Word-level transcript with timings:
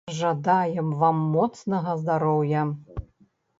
Жадаем 0.19 0.87
вам 1.03 1.19
моцнага 1.35 1.95
здароўя! 2.01 2.67